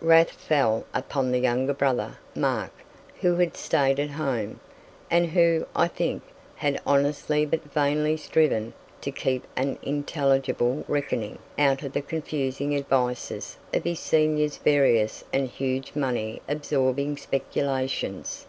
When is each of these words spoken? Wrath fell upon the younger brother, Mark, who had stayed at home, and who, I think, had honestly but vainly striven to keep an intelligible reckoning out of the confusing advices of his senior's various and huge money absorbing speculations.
Wrath 0.00 0.30
fell 0.30 0.84
upon 0.94 1.32
the 1.32 1.40
younger 1.40 1.74
brother, 1.74 2.16
Mark, 2.36 2.70
who 3.20 3.34
had 3.34 3.56
stayed 3.56 3.98
at 3.98 4.10
home, 4.10 4.60
and 5.10 5.26
who, 5.30 5.66
I 5.74 5.88
think, 5.88 6.22
had 6.54 6.80
honestly 6.86 7.44
but 7.44 7.64
vainly 7.74 8.16
striven 8.16 8.74
to 9.00 9.10
keep 9.10 9.44
an 9.56 9.80
intelligible 9.82 10.84
reckoning 10.86 11.40
out 11.58 11.82
of 11.82 11.94
the 11.94 12.00
confusing 12.00 12.76
advices 12.76 13.56
of 13.74 13.82
his 13.82 13.98
senior's 13.98 14.56
various 14.56 15.24
and 15.32 15.48
huge 15.48 15.96
money 15.96 16.40
absorbing 16.48 17.16
speculations. 17.16 18.46